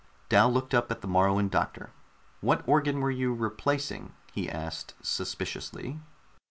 [0.29, 1.91] Dal looked up at the Moruan doctor.
[2.39, 5.99] "What organ were you replacing?" he asked suspiciously.